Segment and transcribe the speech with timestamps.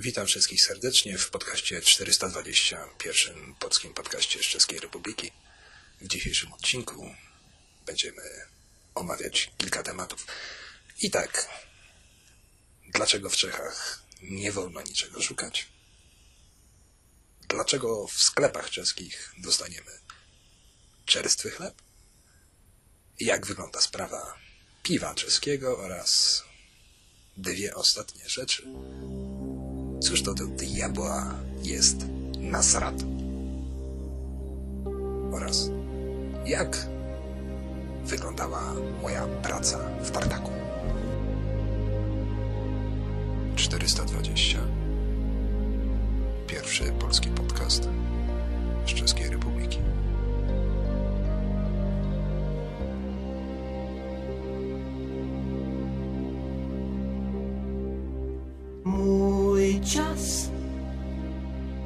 [0.00, 5.32] Witam wszystkich serdecznie w podcaście 420, pierwszym polskim podcaście z Czeskiej Republiki.
[6.00, 7.14] W dzisiejszym odcinku
[7.86, 8.22] będziemy
[8.94, 10.26] omawiać kilka tematów.
[11.00, 11.48] I tak,
[12.88, 15.66] dlaczego w Czechach nie wolno niczego szukać?
[17.48, 19.90] Dlaczego w sklepach czeskich dostaniemy
[21.04, 21.82] czerstwy chleb?
[23.20, 24.38] Jak wygląda sprawa
[24.82, 26.42] piwa czeskiego oraz
[27.36, 28.62] dwie ostatnie rzeczy.
[30.08, 32.06] Cóż to do diabła jest
[32.40, 32.94] Nasrat?
[35.32, 35.70] Oraz
[36.46, 36.86] jak
[38.04, 38.62] wyglądała
[39.02, 40.50] moja praca w tartaku?
[43.56, 44.58] 420
[46.46, 47.88] Pierwszy polski podcast
[48.86, 49.78] z Czeskiej Republiki.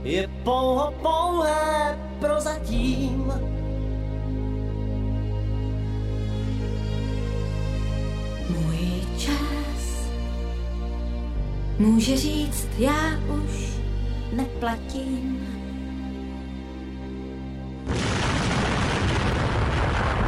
[0.04, 3.32] Je pouho pouhé prozatím.
[8.48, 10.08] Můj čas
[11.78, 13.68] může říct, já už
[14.32, 15.48] neplatím.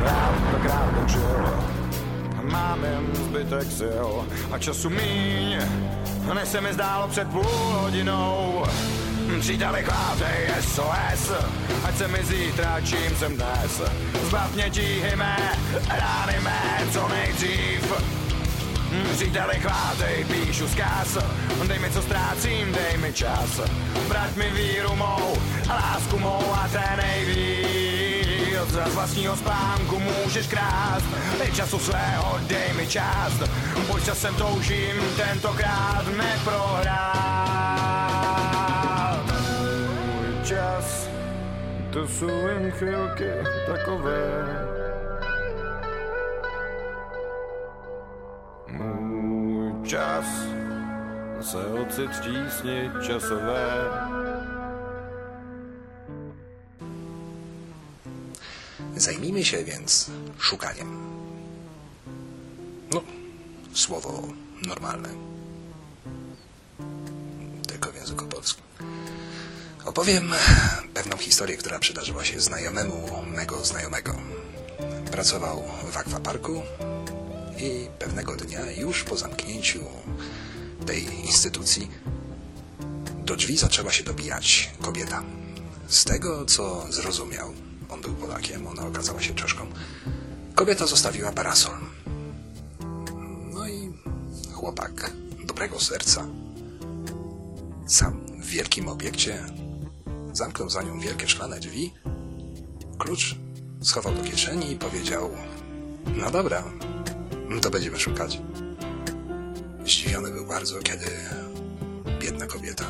[0.04, 1.64] Já stokrát točil,
[2.42, 4.08] mám jen zbytek sil
[4.52, 5.58] a času míň,
[6.34, 8.64] než se mi zdálo před půl hodinou.
[9.40, 11.32] Příteli chvátej SOS,
[11.84, 13.82] ať se mi zítra, čím jsem dnes.
[14.28, 15.36] Zbav mě tíhy mé,
[15.88, 17.92] rány mé, co nejdřív.
[19.12, 21.18] Příteli chvátej, píšu zkaz.
[21.68, 23.60] Dej mi co ztrácím, dej mi čas.
[24.08, 25.36] Vrať mi víru mou,
[25.68, 27.64] lásku mou a té nejvíc.
[28.68, 31.06] Z vlastního spánku můžeš krást.
[31.38, 33.50] Dej času svého, dej mi část.
[33.86, 37.33] Pojď časem toužím, tentokrát neprohrát
[41.94, 42.06] to
[49.86, 50.26] čas
[51.40, 53.66] se ocit v tísni časové.
[58.96, 60.88] Zajmijmy się więc szukaniem.
[62.92, 63.02] No,
[63.72, 64.22] słowo
[64.66, 65.08] normalne.
[67.66, 68.64] Tylko w języku polskim.
[69.94, 70.32] Opowiem
[70.94, 74.14] pewną historię, która przydarzyła się znajomemu mego znajomego.
[75.10, 76.62] Pracował w akwaparku
[77.58, 79.84] i pewnego dnia, już po zamknięciu
[80.86, 81.90] tej instytucji,
[83.24, 85.22] do drzwi zaczęła się dobijać kobieta.
[85.88, 87.52] Z tego, co zrozumiał,
[87.88, 89.66] on był Polakiem, ona okazała się Czeszką,
[90.54, 91.78] kobieta zostawiła parasol.
[93.52, 93.92] No i
[94.52, 95.10] chłopak
[95.44, 96.26] dobrego serca,
[97.86, 99.44] sam w wielkim obiekcie,
[100.36, 101.94] zamknął za nią wielkie szklane drzwi,
[102.98, 103.36] klucz
[103.82, 105.30] schował do kieszeni i powiedział:
[106.16, 106.64] No dobra,
[107.62, 108.40] to będziemy szukać.
[109.84, 111.06] Zdziwiony był bardzo, kiedy
[112.20, 112.84] biedna kobieta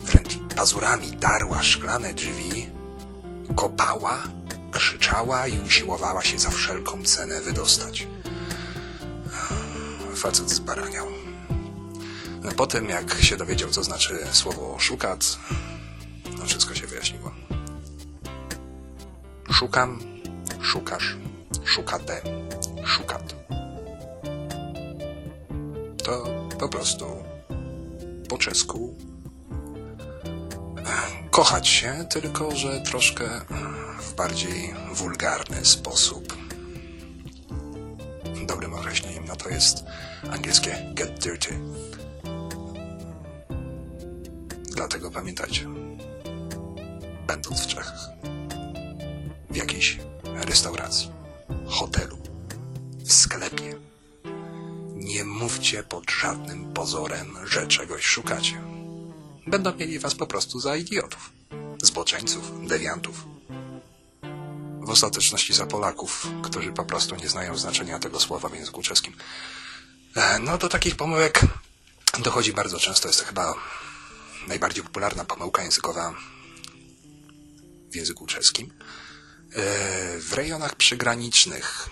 [0.00, 2.66] wręcz pazurami darła szklane drzwi,
[3.56, 4.22] kopała,
[4.70, 8.06] krzyczała i usiłowała się za wszelką cenę wydostać.
[10.14, 11.27] Facet zbaraniał.
[12.56, 15.38] Po tym, jak się dowiedział, co znaczy słowo szukat,
[16.38, 17.34] no wszystko się wyjaśniło.
[19.52, 19.98] Szukam,
[20.62, 21.16] szukasz,
[21.64, 22.20] szukate,
[22.84, 23.34] szukat.
[26.04, 26.24] To
[26.58, 27.04] po prostu
[28.28, 28.96] po czesku
[30.76, 33.40] e, kochać się, tylko że troszkę
[34.00, 36.36] w bardziej wulgarny sposób.
[38.46, 39.84] Dobrym określeniem na to jest
[40.30, 41.58] angielskie get dirty.
[44.88, 45.66] Dlatego pamiętajcie,
[47.26, 48.00] będąc w Czechach,
[49.50, 51.10] w jakiejś restauracji,
[51.66, 52.18] hotelu,
[53.04, 53.76] w sklepie,
[54.94, 58.62] nie mówcie pod żadnym pozorem, że czegoś szukacie.
[59.46, 61.32] Będą mieli was po prostu za idiotów,
[61.82, 63.24] zboczeńców, dewiantów.
[64.80, 69.16] W ostateczności za Polaków, którzy po prostu nie znają znaczenia tego słowa w języku czeskim.
[70.16, 71.40] E, No do takich pomyłek
[72.18, 73.08] dochodzi bardzo często.
[73.08, 73.54] Jest to chyba
[74.46, 76.14] najbardziej popularna pomyłka językowa
[77.90, 78.72] w języku czeskim.
[79.52, 81.88] E, W rejonach przygranicznych,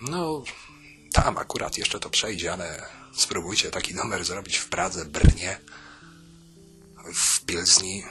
[0.00, 0.44] no
[1.12, 5.60] tam akurat jeszcze to przejdzie, ale spróbujcie taki numer zrobić w Pradze, Brnie,
[7.14, 8.04] w Pilzni.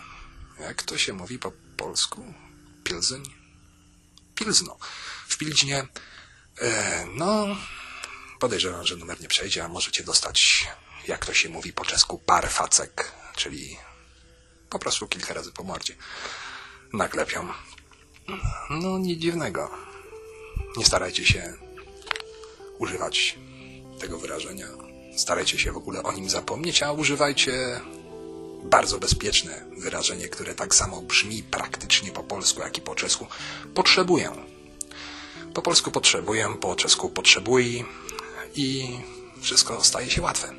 [0.59, 2.33] Jak to się mówi po polsku?
[2.83, 3.23] Pilzyń?
[4.35, 4.77] Pilzno.
[5.27, 5.87] W Pilźnie,
[6.61, 7.47] e, no,
[8.39, 10.67] Podejrzewam, że numer nie przejdzie, a możecie dostać,
[11.07, 13.77] jak to się mówi po czesku, parfacek, czyli
[14.69, 15.95] po prostu kilka razy po mordzie.
[16.93, 17.47] Naklepią.
[18.69, 19.71] No, nic dziwnego.
[20.77, 21.53] Nie starajcie się
[22.79, 23.37] używać
[23.99, 24.67] tego wyrażenia.
[25.17, 27.81] Starajcie się w ogóle o nim zapomnieć, a używajcie
[28.63, 33.27] bardzo bezpieczne wyrażenie, które tak samo brzmi praktycznie po polsku, jak i po czesku.
[33.73, 34.31] Potrzebuję.
[35.53, 37.85] Po polsku potrzebuję, po czesku potrzebuj
[38.55, 38.97] i
[39.41, 40.53] wszystko staje się łatwe.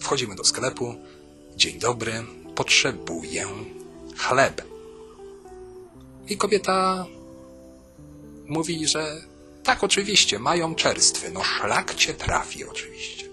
[0.00, 0.94] Wchodzimy do sklepu.
[1.56, 2.12] Dzień dobry,
[2.54, 3.46] potrzebuję
[4.16, 4.62] chleb.
[6.28, 7.06] I kobieta
[8.46, 9.22] mówi, że
[9.64, 11.30] tak, oczywiście, mają czerstwy.
[11.30, 13.26] No szlak cię trafi, oczywiście.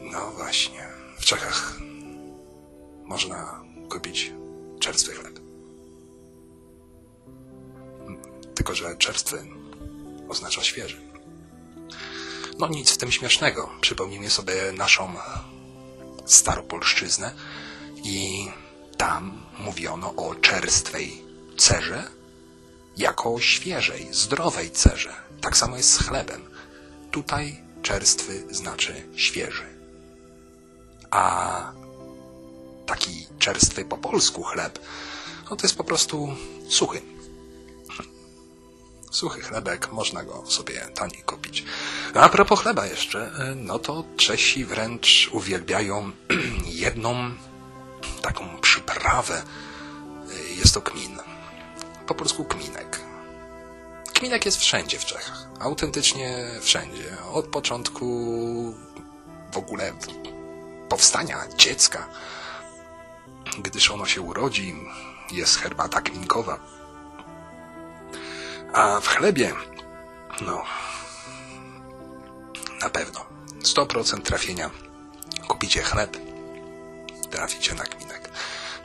[0.00, 0.88] No właśnie,
[1.18, 1.78] w Czechach
[3.04, 4.32] można kupić
[4.80, 5.40] czerstwy chleb.
[8.54, 9.46] Tylko, że czerstwy
[10.28, 11.00] oznacza świeży.
[12.58, 13.70] No nic w tym śmiesznego.
[13.80, 15.14] Przypomnijmy sobie naszą
[16.26, 17.34] staropolszczyznę
[18.04, 18.48] i
[18.96, 21.22] tam mówiono o czerstwej
[21.56, 22.04] cerze
[22.96, 25.14] jako świeżej, zdrowej cerze.
[25.40, 26.50] Tak samo jest z chlebem.
[27.10, 29.66] Tutaj czerstwy znaczy świeży.
[31.10, 31.72] A
[32.86, 34.78] taki czerstwy po polsku chleb,
[35.50, 36.28] no to jest po prostu
[36.68, 37.15] suchy.
[39.10, 41.64] Suchy chlebek, można go sobie taniej kupić.
[42.14, 46.12] A propos chleba jeszcze, no to Czesi wręcz uwielbiają
[46.84, 47.34] jedną
[48.22, 49.42] taką przyprawę.
[50.56, 51.18] Jest to kmin.
[52.06, 53.00] Po polsku kminek.
[54.14, 55.48] Kminek jest wszędzie w Czechach.
[55.60, 57.16] Autentycznie wszędzie.
[57.32, 58.06] Od początku
[59.52, 59.92] w ogóle
[60.88, 62.08] powstania dziecka.
[63.58, 64.74] Gdyż ono się urodzi,
[65.32, 66.60] jest herbata kminkowa.
[68.72, 69.52] A w chlebie,
[70.40, 70.64] no,
[72.82, 73.26] na pewno
[73.62, 74.70] 100% trafienia.
[75.48, 76.16] Kupicie chleb,
[77.30, 78.30] traficie na kminek.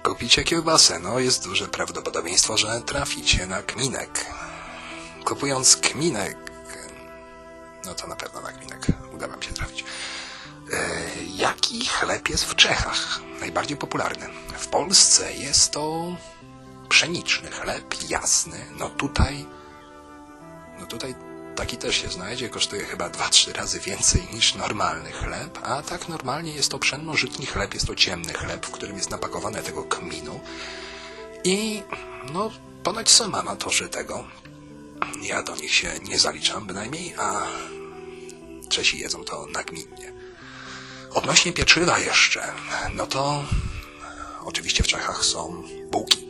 [0.04, 4.26] Kupicie kiełbasę, no jest duże prawdopodobieństwo, że traficie na kminek.
[5.26, 6.38] Kupując kminek,
[7.86, 9.84] no to na pewno na kminek uda wam się trafić.
[10.74, 11.00] E,
[11.36, 13.20] jaki chleb jest w Czechach?
[13.40, 14.28] Najbardziej popularny.
[14.58, 16.16] W Polsce jest to
[16.90, 18.66] pszeniczny chleb, jasny.
[18.78, 19.46] No tutaj,
[20.82, 21.16] no tutaj
[21.56, 26.52] taki też się znajdzie, kosztuje chyba 2-3 razy więcej niż normalny chleb, a tak normalnie
[26.54, 30.40] jest to pszenno-żytni chleb, jest to ciemny chleb, w którym jest napakowane tego kminu.
[31.44, 31.84] I
[32.34, 32.52] no,
[32.84, 34.28] ponoć są amatorzy tego.
[35.22, 37.48] Ja do nich się nie zaliczam bynajmniej, a
[38.70, 40.14] Czesi jedzą to nagminnie.
[41.14, 42.54] Odnośnie pieczywa jeszcze,
[42.94, 43.44] no to
[44.44, 46.28] oczywiście w Czechach są bułki.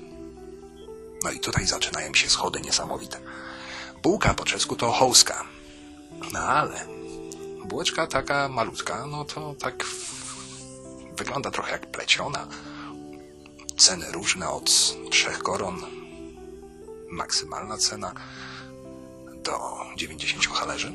[1.24, 3.19] No i tutaj zaczynają się schody niesamowite.
[4.03, 5.44] Bułka po czesku to hołska.
[6.33, 6.86] No ale
[7.65, 9.86] bułeczka taka malutka, no to tak
[11.18, 12.48] wygląda trochę jak pleciona.
[13.77, 15.81] Ceny różne od trzech koron.
[17.12, 18.13] Maksymalna cena
[19.44, 19.59] do
[19.98, 20.88] 90 halerzy.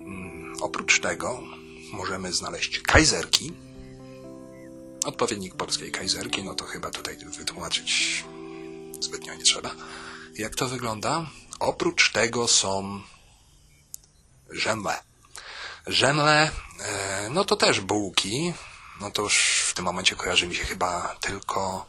[0.00, 1.40] Mm, oprócz tego
[1.92, 3.52] możemy znaleźć kajzerki.
[5.04, 8.24] Odpowiednik polskiej kajzerki, no to chyba tutaj wytłumaczyć
[9.00, 9.70] zbytnio nie trzeba.
[10.40, 11.26] Jak to wygląda?
[11.58, 13.00] Oprócz tego są
[14.50, 15.02] żemle.
[15.86, 16.50] Żemle,
[16.80, 18.54] e, no to też bułki.
[19.00, 21.86] No to już w tym momencie kojarzy mi się chyba tylko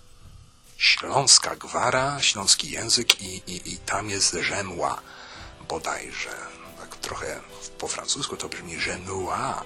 [0.77, 5.01] śląska gwara, śląski język i, i, i tam jest żemła
[5.69, 6.35] bodajże.
[6.79, 7.41] Tak trochę
[7.77, 9.63] po francusku to brzmi żemła.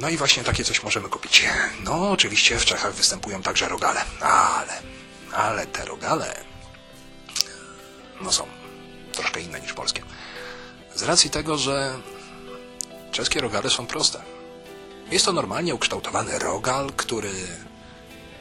[0.00, 1.44] No i właśnie takie coś możemy kupić.
[1.80, 4.82] No, oczywiście w Czechach występują także rogale, ale,
[5.32, 6.55] ale te rogale
[8.20, 8.46] no są
[9.12, 10.02] troszkę inne niż polskie.
[10.94, 11.94] Z racji tego, że
[13.12, 14.22] czeskie rogale są proste.
[15.10, 17.32] Jest to normalnie ukształtowany rogal, który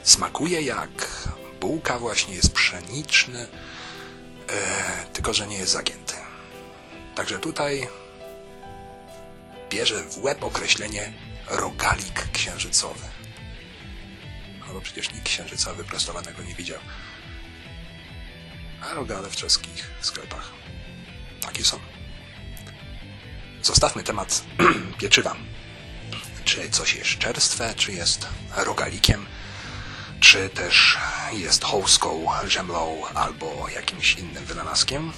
[0.04, 1.08] smakuje jak
[1.62, 3.48] bułka właśnie, jest pszeniczny,
[4.50, 6.14] e, tylko że nie jest zagięty.
[7.16, 7.88] Także tutaj
[9.70, 11.14] bierze w łeb określenie
[11.50, 13.06] rogalik księżycowy.
[14.74, 16.80] No przecież nikt księżyca wyprostowanego nie widział.
[18.94, 20.52] Rogale w czeskich sklepach
[21.42, 21.80] takie są.
[23.62, 24.44] Zostawmy temat
[25.00, 25.36] pieczywa.
[26.46, 29.26] Czy coś jest czerstwe, czy jest rogalikiem,
[30.20, 30.98] czy też
[31.34, 35.12] jest hołską, żemlą albo jakimś innym wynalazkiem.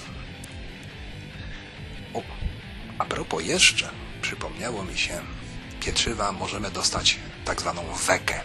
[2.14, 2.22] O,
[2.98, 3.90] a propos jeszcze,
[4.22, 5.20] przypomniało mi się,
[5.80, 8.42] pieczywa możemy dostać tak zwaną wekę.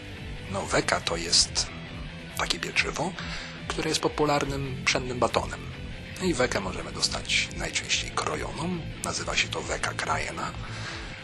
[0.52, 1.68] No weka to jest
[2.38, 3.14] takie pieczywo,
[3.74, 5.60] które jest popularnym pszennym batonem.
[6.20, 10.52] No i wekę możemy dostać najczęściej krojoną, nazywa się to weka krajena,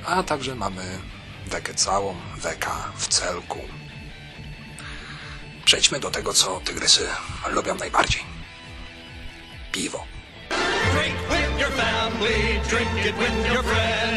[0.05, 0.99] a także mamy
[1.47, 3.59] wekę całą, weka w celku.
[5.65, 7.07] Przejdźmy do tego, co tygrysy
[7.47, 8.21] lubią najbardziej.
[9.71, 10.05] Piwo.
[10.93, 14.08] Drink with your family, drink it with your friends.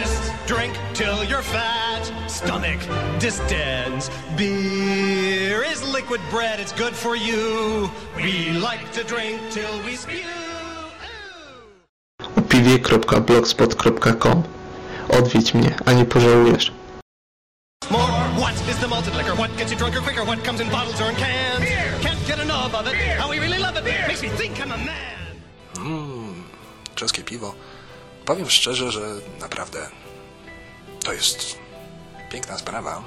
[0.53, 2.81] Drink till your fat stomach
[3.19, 4.11] distends.
[4.37, 7.91] Beer is liquid bread, it's good for you.
[8.17, 10.27] We like to drink till we spew.
[12.37, 14.43] upiwie.blogspot.com
[15.09, 16.73] Odwiedź mnie, a nie pożałujesz.
[17.91, 19.35] More, what is the malted liquor?
[19.37, 20.25] What gets you drunker quicker?
[20.25, 21.61] What comes in bottles or in cans?
[21.61, 21.93] Beer.
[22.03, 22.95] Can't get enough of it.
[23.19, 23.85] How we really love it.
[24.09, 25.37] Makes me think I'm a man.
[25.79, 26.45] Mmm,
[26.95, 27.55] czeskie piwo.
[28.25, 29.01] Powiem szczerze, że
[29.41, 29.79] naprawdę
[31.03, 31.59] to jest
[32.31, 33.05] piękna sprawa.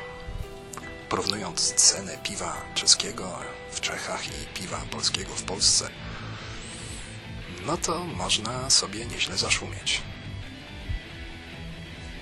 [1.10, 3.40] Porównując cenę piwa czeskiego
[3.72, 5.90] w Czechach i piwa polskiego w Polsce,
[7.66, 10.02] no to można sobie nieźle zaszumieć.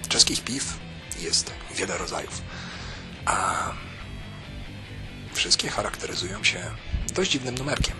[0.10, 0.80] Czeskich piw
[1.20, 2.42] jest wiele rodzajów,
[3.26, 3.72] a
[5.34, 6.72] wszystkie charakteryzują się
[7.14, 7.96] dość dziwnym numerkiem.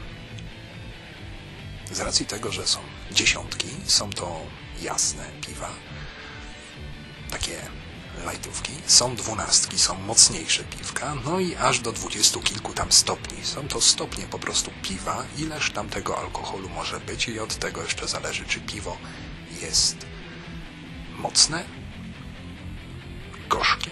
[1.92, 2.80] Z racji tego, że są
[3.12, 4.42] dziesiątki, są to
[4.82, 5.70] jasne piwa,
[7.34, 7.58] takie
[8.26, 13.46] lajtówki, są dwunastki, są mocniejsze piwka, no i aż do dwudziestu kilku tam stopni.
[13.46, 17.84] Są to stopnie po prostu piwa, ileż tam tego alkoholu może być i od tego
[17.84, 18.98] jeszcze zależy, czy piwo
[19.62, 19.98] jest
[21.20, 21.64] mocne,
[23.50, 23.92] gorzkie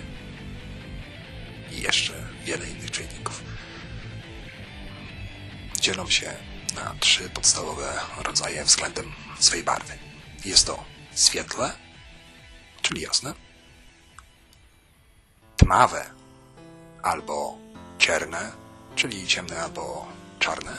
[1.72, 2.14] i jeszcze
[2.46, 3.44] wiele innych czynników
[5.80, 6.34] dzielą się
[6.76, 9.94] na trzy podstawowe rodzaje względem swej barwy.
[10.46, 10.84] Jest to
[11.16, 11.72] świetle,
[12.92, 13.34] czyli jasne,
[15.58, 16.06] tmawe
[17.04, 17.58] albo
[17.98, 18.52] cierne,
[18.96, 20.06] czyli ciemne albo
[20.40, 20.78] czarne,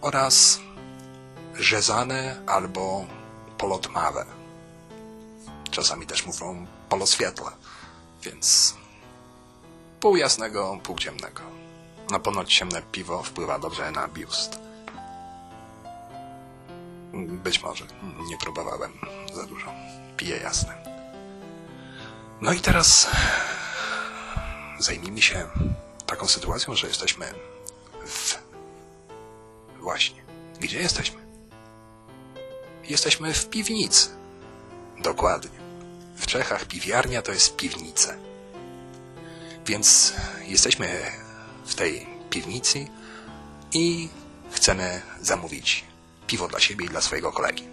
[0.00, 0.60] oraz
[1.54, 3.06] rzezane albo
[3.58, 4.26] polotmawe.
[5.70, 7.50] Czasami też mówią poloswietle,
[8.22, 8.74] więc
[10.00, 11.42] pół jasnego, pół ciemnego.
[12.10, 14.60] Na ponoć ciemne piwo wpływa dobrze na biust.
[17.44, 17.84] Być może.
[18.28, 18.92] Nie próbowałem
[19.34, 19.72] za dużo.
[20.16, 20.79] Piję jasne.
[22.40, 23.10] No i teraz
[24.78, 25.48] zajmijmy się
[26.06, 27.34] taką sytuacją, że jesteśmy
[28.06, 28.38] w...
[29.80, 30.22] Właśnie.
[30.60, 31.20] Gdzie jesteśmy?
[32.84, 34.08] Jesteśmy w piwnicy.
[35.02, 35.60] Dokładnie.
[36.16, 38.14] W Czechach piwiarnia to jest piwnica.
[39.66, 40.12] Więc
[40.46, 41.02] jesteśmy
[41.66, 42.86] w tej piwnicy
[43.72, 44.08] i
[44.50, 45.84] chcemy zamówić
[46.26, 47.64] piwo dla siebie i dla swojego kolegi.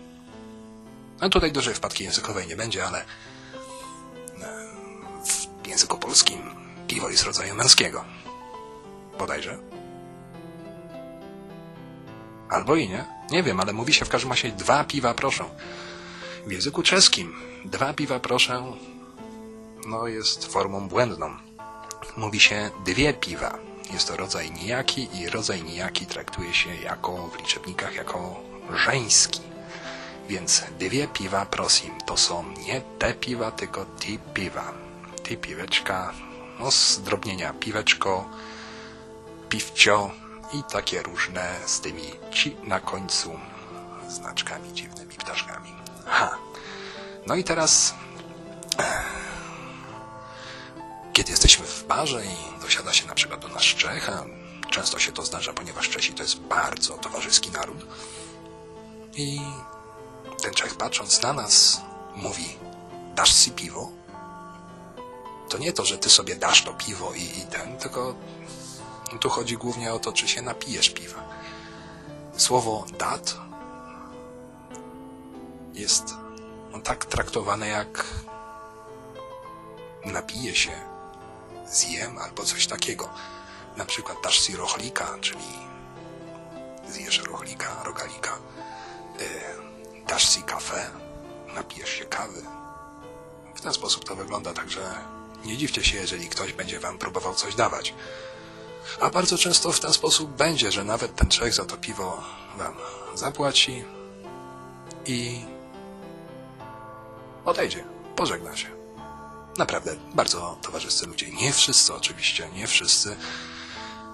[1.21, 3.05] No tutaj dużej wpadki językowej nie będzie, ale e,
[5.77, 6.41] języku polskim
[6.87, 8.05] piwo jest rodzaju męskiego.
[9.19, 9.57] Bodajże.
[12.49, 13.05] Albo i nie.
[13.31, 15.45] Nie wiem, ale mówi się w każdym razie dwa piwa proszę.
[16.47, 18.73] W języku czeskim dwa piwa proszę
[19.87, 21.37] no jest formą błędną.
[22.17, 23.57] Mówi się dwie piwa.
[23.93, 28.39] Jest to rodzaj nijaki i rodzaj nijaki traktuje się jako w liczebnikach jako
[28.85, 29.41] żeński.
[30.29, 34.86] Więc dwie piwa prosim to są nie te piwa, tylko ti piwa.
[35.27, 36.13] Ti piweczka,
[36.59, 38.29] no zdrobnienia piweczko,
[39.49, 40.11] piwcio
[40.53, 43.39] i takie różne z tymi ci na końcu
[44.09, 45.69] znaczkami dziwnymi ptaszkami.
[46.05, 46.37] Ha.
[47.25, 47.93] No i teraz
[51.13, 54.25] kiedy jesteśmy w barze i dosiada się na przykład do nas Czecha,
[54.69, 57.85] często się to zdarza, ponieważ Czesi to jest bardzo towarzyski naród,
[59.15, 59.41] i
[60.41, 61.81] ten Czech patrząc na nas
[62.15, 62.57] mówi,
[63.15, 63.91] dasz si piwo?
[65.49, 68.15] To nie to, że ty sobie dasz to piwo i, i ten, tylko
[69.21, 71.23] tu chodzi głównie o to, czy się napijesz piwa.
[72.37, 73.37] Słowo dat
[75.73, 76.13] jest
[76.83, 78.05] tak traktowane jak
[80.05, 80.71] napije się,
[81.65, 83.09] zjem albo coś takiego.
[83.77, 85.45] Na przykład dasz si rochlika, czyli
[86.89, 88.37] zjesz rochlika, rogalika.
[89.21, 90.89] Y, dasz si kawę,
[91.55, 92.41] napijesz się kawy.
[93.55, 94.81] W ten sposób to wygląda, także
[95.45, 97.93] nie dziwcie się, jeżeli ktoś będzie wam próbował coś dawać.
[98.99, 102.23] A bardzo często w ten sposób będzie, że nawet ten Czech za to piwo
[102.57, 102.75] wam
[103.15, 103.83] zapłaci
[105.05, 105.39] i
[107.45, 107.83] odejdzie,
[108.15, 108.67] pożegna się.
[109.57, 111.29] Naprawdę, bardzo towarzyscy ludzie.
[111.31, 113.15] Nie wszyscy oczywiście, nie wszyscy.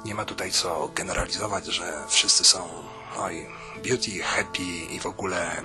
[0.06, 2.70] Nie ma tutaj co generalizować, że wszyscy są
[3.18, 3.48] oj,
[3.84, 5.62] beauty, happy i w ogóle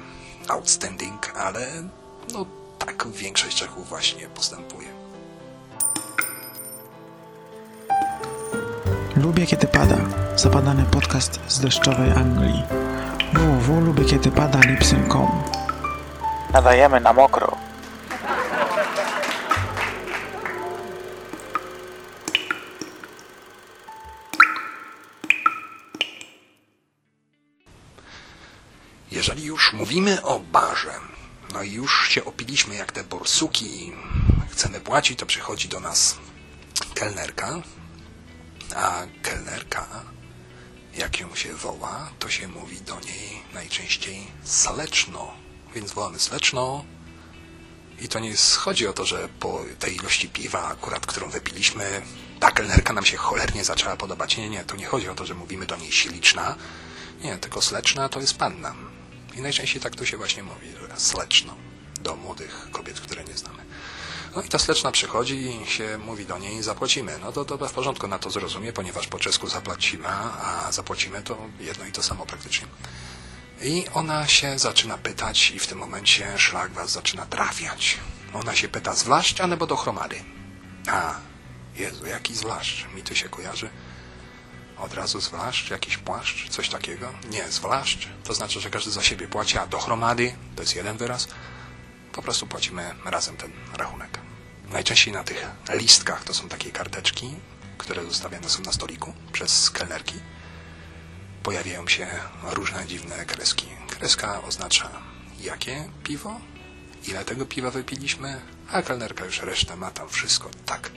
[0.48, 1.88] outstanding, ale
[2.32, 2.46] no
[2.78, 5.07] tak większość Czechów właśnie postępuje.
[9.28, 9.96] Lubię kiedy pada.
[10.36, 12.62] Zapadany podcast z deszczowej Anglii.
[13.32, 15.42] www lubię kiedy pada lipsynkom.
[16.52, 17.56] Nadajemy na mokro.
[29.10, 30.92] Jeżeli już mówimy o barze,
[31.52, 33.92] no i już się opiliśmy jak te borsuki i
[34.50, 36.18] chcemy płacić, to przychodzi do nas
[36.94, 37.62] kelnerka,
[38.76, 39.86] a kelnerka,
[40.94, 45.32] jak ją się woła, to się mówi do niej najczęściej saleczno,
[45.74, 46.84] więc wołamy saleczno
[48.00, 52.02] i to nie chodzi o to, że po tej ilości piwa akurat, którą wypiliśmy,
[52.40, 54.36] ta kelnerka nam się cholernie zaczęła podobać.
[54.36, 56.56] Nie, nie, to nie chodzi o to, że mówimy do niej śliczna,
[57.22, 58.74] nie, tylko sleczna to jest panna.
[59.36, 61.56] I najczęściej tak to się właśnie mówi, że sleczno
[62.00, 63.67] do młodych kobiet, które nie znamy.
[64.38, 67.18] No i ta sleczna przychodzi i się mówi do niej, zapłacimy.
[67.22, 71.38] No to to w porządku, na to zrozumie, ponieważ po czesku zapłacimy, a zapłacimy to
[71.60, 72.66] jedno i to samo praktycznie.
[73.62, 77.98] I ona się zaczyna pytać i w tym momencie szlak was zaczyna trafiać.
[78.34, 80.24] Ona się pyta, zwłaszcza nebo do chromady?
[80.90, 81.14] A,
[81.76, 82.86] Jezu, jaki zwłaszcz?
[82.94, 83.70] Mi to się kojarzy
[84.76, 87.12] od razu zwłaszcz, jakiś płaszcz, coś takiego.
[87.30, 90.96] Nie, zwłaszcz, to znaczy, że każdy za siebie płaci, a do chromady, to jest jeden
[90.96, 91.28] wyraz,
[92.12, 94.17] po prostu płacimy razem ten rachunek.
[94.72, 97.34] Najczęściej na tych listkach to są takie karteczki,
[97.78, 100.14] które zostawiane są na stoliku przez kelnerki.
[101.42, 102.06] Pojawiają się
[102.42, 103.66] różne dziwne kreski.
[103.90, 104.90] Kreska oznacza
[105.40, 106.40] jakie piwo,
[107.06, 110.90] ile tego piwa wypiliśmy, a kelnerka już resztę ma tam wszystko tak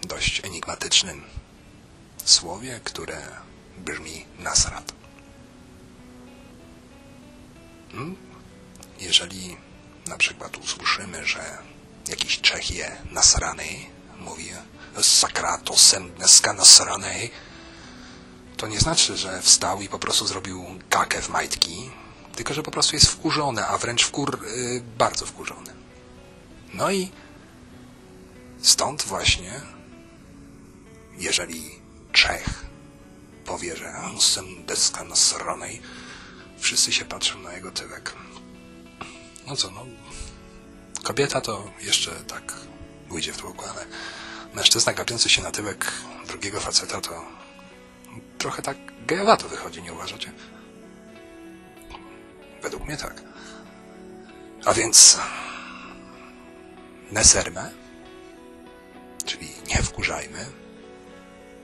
[0.09, 1.23] dość enigmatycznym
[2.25, 3.17] słowie, które
[3.79, 4.98] brzmi nasrat.
[7.93, 8.17] Hmm?
[9.01, 9.57] Jeżeli
[10.07, 11.59] na przykład usłyszymy, że
[12.09, 13.65] jakiś Czech je nasrany,
[14.21, 14.49] mówi
[15.03, 17.31] sakratosem dneska nasranej,
[18.57, 21.91] to nie znaczy, że wstał i po prostu zrobił kakę w majtki,
[22.37, 25.73] tylko że po prostu jest wkurzony, a wręcz wkur, y, bardzo wkurzony.
[26.75, 27.11] No i
[28.63, 29.61] stąd właśnie,
[31.19, 31.79] jeżeli
[32.13, 32.65] Czech
[33.45, 35.83] powie, że jestem deska nasranej,
[36.59, 38.15] wszyscy się patrzą na jego tyłek.
[39.47, 39.87] No co, no,
[41.03, 42.55] kobieta to jeszcze tak
[43.09, 43.87] pójdzie w tłoku, ale
[44.55, 45.93] mężczyzna gapiący się na tyłek
[46.27, 47.25] drugiego faceta to
[48.39, 50.33] trochę tak gejowato wychodzi, nie uważacie?
[52.63, 53.23] Według mnie tak.
[54.65, 55.19] A więc
[57.11, 57.71] neserme,
[59.25, 60.47] czyli nie wkurzajmy,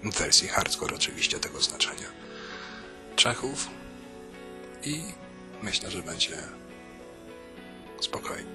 [0.02, 2.09] w wersji hardcore oczywiście tego znaczenia,
[3.16, 3.68] Czechów
[4.85, 5.03] i
[5.62, 6.37] myślę, że będzie
[8.01, 8.51] spokojnie.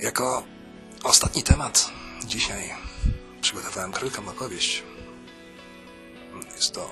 [0.00, 0.42] Jako
[1.04, 1.90] ostatni temat
[2.24, 2.74] dzisiaj
[3.40, 4.82] przygotowałem krótką opowieść.
[6.54, 6.90] Jest to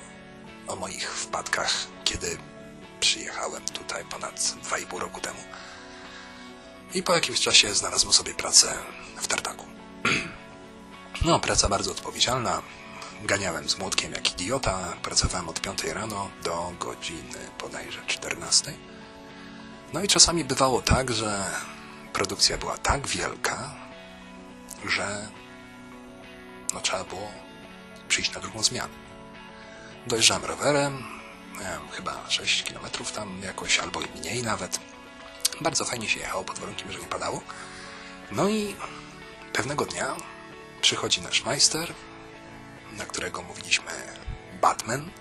[0.67, 2.37] o moich wpadkach, kiedy
[2.99, 5.39] przyjechałem tutaj ponad 2,5 roku temu.
[6.93, 8.73] I po jakimś czasie znalazłem sobie pracę
[9.17, 9.65] w tartaku.
[11.25, 12.61] No, praca bardzo odpowiedzialna.
[13.23, 14.93] Ganiałem z młotkiem jak idiota.
[15.03, 18.73] Pracowałem od 5 rano do godziny bodajże 14.
[19.93, 21.45] No i czasami bywało tak, że
[22.13, 23.75] produkcja była tak wielka,
[24.85, 25.27] że
[26.73, 27.31] no, trzeba było
[28.07, 28.93] przyjść na drugą zmianę.
[30.07, 31.03] Dojeżdżałem rowerem,
[31.61, 34.79] miałem chyba 6 km tam jakoś, albo i mniej nawet.
[35.61, 37.41] Bardzo fajnie się jechało pod warunkiem, że nie padało.
[38.31, 38.75] No i
[39.53, 40.15] pewnego dnia
[40.81, 41.93] przychodzi nasz majster,
[42.97, 43.91] na którego mówiliśmy
[44.61, 45.11] Batman.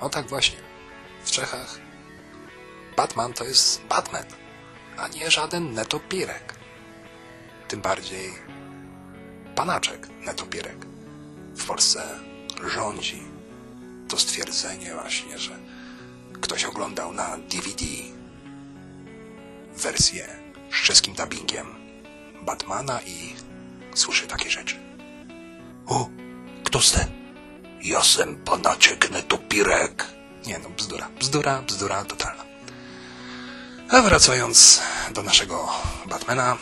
[0.00, 0.58] O tak właśnie,
[1.24, 1.78] w Czechach
[2.96, 4.24] Batman to jest Batman,
[4.96, 6.54] a nie żaden netopirek.
[7.68, 8.32] Tym bardziej
[9.54, 10.86] panaczek netopierek
[11.54, 12.02] w Polsce
[12.74, 13.22] rządzi
[14.08, 15.58] to stwierdzenie właśnie, że
[16.40, 17.84] ktoś oglądał na DVD
[19.76, 20.28] wersję
[20.72, 21.66] z czeskim dubbingiem
[22.42, 23.34] Batmana i
[23.94, 24.76] słyszy takie rzeczy.
[25.86, 26.08] O,
[26.70, 27.08] kto z ten?
[27.82, 30.06] Jasem panaczek netopirek.
[30.46, 32.44] Nie no, bzdura, bzdura, bzdura totalna.
[33.88, 34.80] A wracając
[35.14, 35.68] do naszego
[36.06, 36.56] Batmana,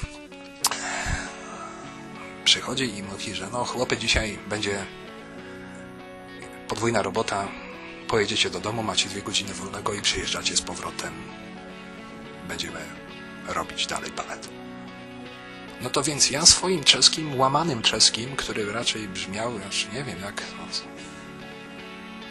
[2.44, 4.86] przychodzi i mówi, że no chłopy dzisiaj będzie
[6.68, 7.48] podwójna robota,
[8.08, 11.12] pojedziecie do domu, macie dwie godziny wolnego i przyjeżdżacie z powrotem.
[12.48, 12.80] Będziemy
[13.48, 14.48] robić dalej balet.
[15.80, 20.42] No to więc ja swoim czeskim, łamanym czeskim, który raczej brzmiał, już nie wiem jak,
[20.58, 20.64] no,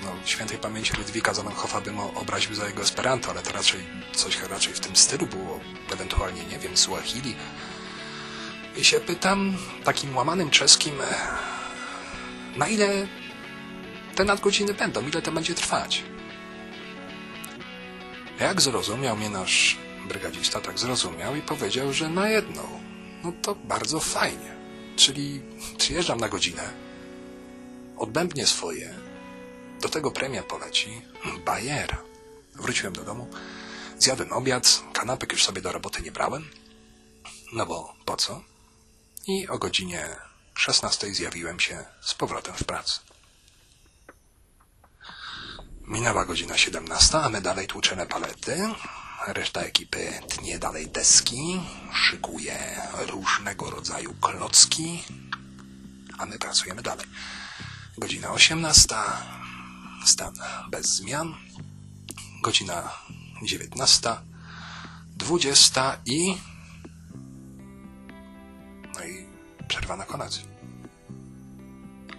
[0.04, 3.80] no świętej pamięci Ludwika Zamenhofa bym obraził za jego Esperanto, ale to raczej
[4.16, 5.60] coś raczej w tym stylu było,
[5.94, 7.36] ewentualnie, nie wiem, Suahili.
[8.78, 10.96] I się pytam takim łamanym czeskim,
[12.56, 13.08] na ile
[14.16, 16.04] te nadgodziny będą, ile to będzie trwać.
[18.40, 22.88] Jak zrozumiał mnie nasz brygadzista, tak zrozumiał i powiedział, że na jedną.
[23.28, 24.56] No to bardzo fajnie.
[24.96, 25.42] Czyli
[25.78, 26.74] przyjeżdżam na godzinę,
[27.98, 28.96] odbębnię swoje,
[29.82, 31.02] do tego premia poleci,
[31.46, 32.04] bajera.
[32.56, 33.28] Wróciłem do domu,
[34.00, 36.50] zjadłem obiad, kanapek już sobie do roboty nie brałem,
[37.54, 38.42] no bo po co?
[39.28, 40.16] I o godzinie
[40.54, 43.00] 16 zjawiłem się z powrotem w pracy.
[45.82, 48.70] Minęła godzina 17, a my dalej tłuczemy palety.
[49.26, 51.62] Reszta ekipy tnie dalej deski,
[51.94, 55.04] szykuje różnego rodzaju klocki,
[56.18, 57.06] a my pracujemy dalej.
[57.98, 58.96] Godzina 18,
[60.06, 60.34] stan
[60.70, 61.36] bez zmian.
[62.42, 62.90] Godzina
[63.42, 64.22] 19,
[65.16, 66.38] 20 i...
[68.94, 69.26] No i
[69.68, 70.46] przerwa na kolacji.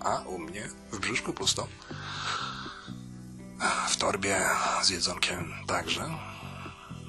[0.01, 1.69] A u mnie w brzuszku pusto.
[3.89, 4.47] W torbie
[4.83, 6.11] z jedzonkiem także.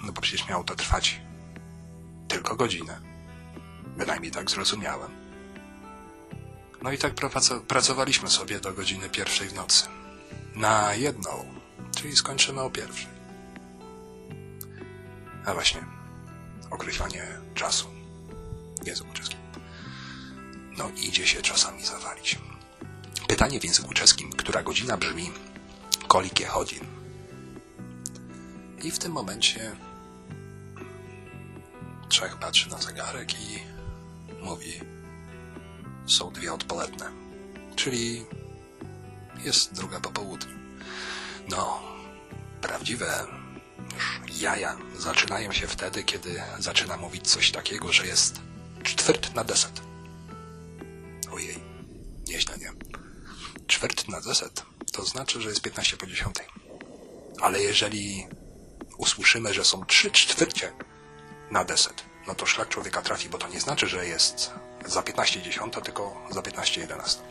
[0.03, 1.21] No bo przecież miało to trwać
[2.27, 2.99] tylko godzinę.
[3.97, 5.11] Bynajmniej tak zrozumiałem.
[6.81, 7.13] No i tak
[7.67, 9.87] pracowaliśmy sobie do godziny pierwszej w nocy.
[10.55, 11.45] Na jedną,
[11.95, 13.19] czyli skończymy o pierwszej.
[15.45, 15.85] A właśnie,
[16.71, 17.87] określanie czasu
[18.85, 19.39] języku czeskim.
[20.77, 22.39] No idzie się czasami zawalić.
[23.27, 25.31] Pytanie w języku czeskim, która godzina brzmi
[26.07, 26.85] kolikie godzin.
[28.83, 29.75] I w tym momencie
[32.09, 33.59] trzech patrzy na zegarek i
[34.41, 34.79] mówi
[36.07, 37.11] są dwie odpoledne.
[37.75, 38.25] Czyli
[39.43, 40.59] jest druga po południu.
[41.49, 41.81] No,
[42.61, 43.25] prawdziwe
[43.95, 48.41] już jaja zaczynają się wtedy, kiedy zaczyna mówić coś takiego, że jest
[48.83, 49.81] czwert na deset.
[51.31, 51.59] Ojej,
[52.27, 52.71] nieźle, nie?
[53.67, 56.35] Czwert na deset to znaczy, że jest 15 po 10.
[57.41, 58.27] Ale jeżeli
[58.97, 60.71] usłyszymy, że są 3 czwórcie
[61.51, 64.51] na deset, no to szlak człowieka trafi, bo to nie znaczy, że jest
[64.85, 67.21] za 15 10, tylko za 15 11.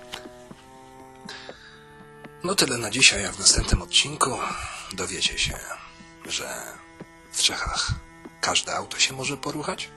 [2.44, 4.38] No tyle na dzisiaj, a w następnym odcinku.
[4.92, 5.58] Dowiecie się,
[6.24, 6.62] że
[7.32, 7.90] w Czechach
[8.40, 9.90] każde auto się może poruchać,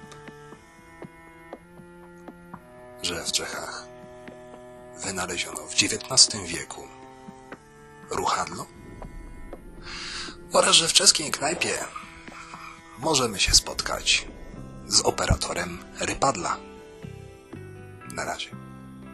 [3.01, 3.85] że w Czechach
[5.03, 6.87] wynaleziono w XIX wieku
[8.09, 8.65] ruchadlo?
[10.53, 11.77] Oraz, że w czeskiej knajpie
[13.01, 14.27] możemy się spotkać
[14.87, 16.57] z operatorem rypadla.
[18.13, 18.49] Na razie.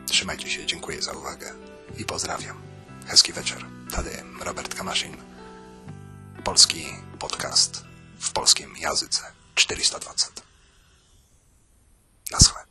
[0.06, 1.54] Trzymajcie się, dziękuję za uwagę
[1.98, 2.58] i pozdrawiam.
[3.08, 3.66] Hezki wieczór.
[3.96, 4.10] Tady
[4.42, 5.18] Robert Kamaszyn.
[6.44, 6.86] Polski
[7.20, 7.84] podcast
[8.20, 9.22] w polskim języce
[9.56, 10.28] 420.
[12.32, 12.62] Naschle.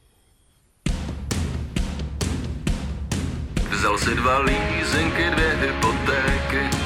[3.73, 6.77] Vzal si dva lízenky, dvě hypotéky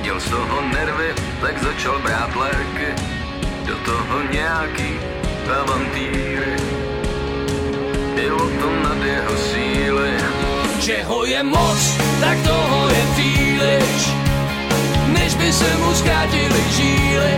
[0.00, 2.30] Měl z toho nervy, tak začal brát
[3.66, 4.90] Do toho nějaký
[5.60, 6.56] avantýry
[8.14, 10.10] Bylo to nad jeho síly.
[10.80, 14.10] Čeho je moc, tak toho je příliš.
[15.06, 17.34] Než by se mu zkrátili žíly.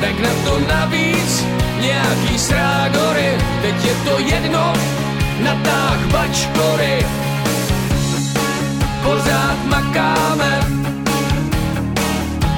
[0.00, 1.44] Tak na to navíc
[1.80, 4.72] nějaký srágory Teď je to jedno,
[5.42, 7.06] natáh bačkory.
[9.02, 10.60] Pořád makáme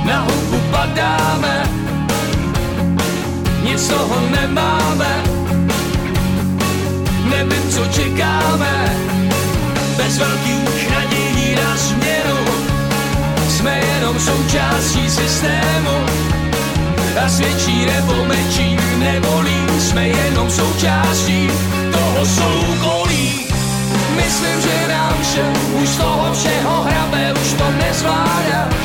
[0.05, 1.84] Na hudbu padáme
[3.75, 5.23] Nic toho nemáme
[7.31, 8.97] Nevím, co čekáme
[9.97, 12.39] bez velkých nadějí na změnu.
[13.49, 15.97] Jsme jenom součástí systému
[17.25, 19.67] a svědčí nebo mečí nevolí.
[19.79, 21.51] Jsme jenom součástí
[21.93, 23.47] toho soukolí.
[24.17, 28.84] Myslím, že nám všem už z toho všeho hrabe, už to nezvládáš.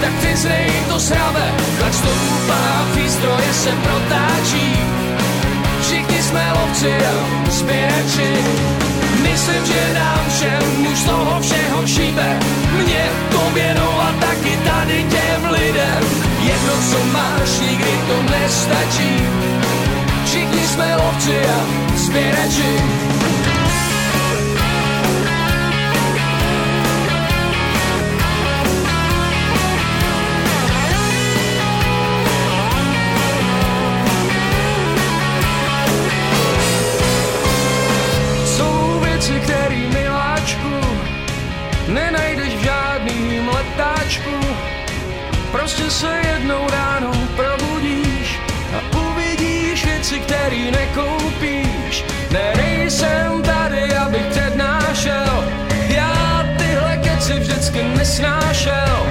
[0.00, 1.46] Tak zrej to srabe,
[1.80, 2.62] tak stoupá,
[2.94, 4.68] výstroje se protáčí.
[5.80, 8.32] Všichni jsme lovci a sběrači.
[9.22, 12.38] Myslím, že nám všem už toho všeho šíbe.
[12.84, 16.02] Mě, tobě, no a taky tady těm lidem.
[16.40, 19.12] Jedno, co máš, nikdy to nestačí.
[20.24, 21.58] Všichni jsme lovci a
[21.96, 23.15] sběrači.
[50.70, 52.04] Nekoupíš.
[52.30, 55.44] Ne, nejsem tady, abych přednášel,
[55.88, 59.06] já tyhle keci vždycky nesnášel.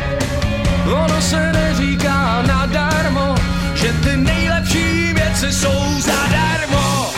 [0.94, 3.36] Ono se neříká nadarmo,
[3.76, 7.10] že ty nejlepší věci jsou zadarmo.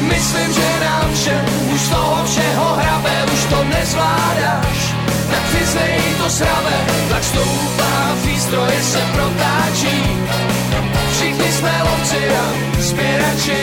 [0.00, 4.94] Myslím, že nám všem už z toho všeho hrabe, už to nezvládáš.
[5.30, 6.76] Tak přiznej to srabe,
[7.10, 10.18] tak stoupá, výstroje se protáčí.
[11.12, 12.44] Všichni jsme lovci a
[12.78, 13.62] sběrači.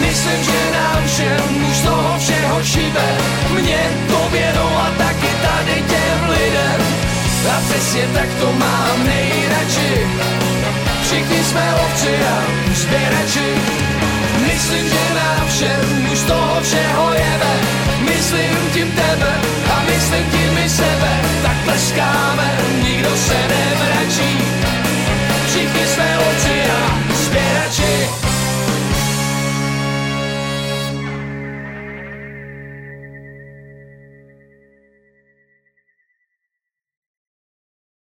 [0.00, 3.08] Myslím, že nám všem už toho všeho šíbe.
[3.50, 4.20] Mě to
[4.56, 6.80] no a taky tady těm lidem.
[7.56, 10.06] A přesně tak to mám nejradši.
[11.02, 12.36] Všichni jsme lovci a
[12.74, 13.48] sběrači.
[14.46, 17.54] Myslím, že nám všem už toho všeho jebe.
[18.00, 19.32] Myslím tím tebe
[19.72, 21.20] a myslím tím i sebe.
[21.42, 23.55] Tak pleskáme, nikdo se ne